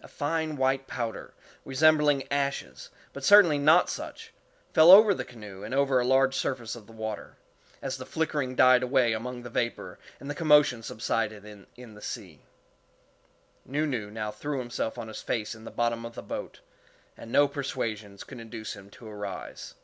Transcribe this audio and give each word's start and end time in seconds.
A 0.00 0.08
fine 0.08 0.56
white 0.56 0.88
powder, 0.88 1.32
resembling 1.64 2.24
ashes—but 2.28 3.22
certainly 3.22 3.56
not 3.56 3.88
such—fell 3.88 4.90
over 4.90 5.14
the 5.14 5.24
canoe 5.24 5.62
and 5.62 5.72
over 5.72 6.00
a 6.00 6.04
large 6.04 6.34
surface 6.34 6.74
of 6.74 6.88
the 6.88 6.92
water, 6.92 7.36
as 7.80 7.96
the 7.96 8.04
flickering 8.04 8.56
died 8.56 8.82
away 8.82 9.12
among 9.12 9.42
the 9.44 9.48
vapor 9.48 10.00
and 10.18 10.28
the 10.28 10.34
commotion 10.34 10.82
subsided 10.82 11.44
in 11.76 11.94
the 11.94 12.02
sea. 12.02 12.40
Nu 13.64 13.86
Nu 13.86 14.10
now 14.10 14.32
threw 14.32 14.58
himself 14.58 14.98
on 14.98 15.06
his 15.06 15.22
face 15.22 15.54
in 15.54 15.62
the 15.62 15.70
bottom 15.70 16.04
of 16.04 16.16
the 16.16 16.22
boat, 16.24 16.58
and 17.16 17.30
no 17.30 17.46
persuasions 17.46 18.24
could 18.24 18.40
induce 18.40 18.74
him 18.74 18.90
to 18.90 19.06
arise. 19.06 19.74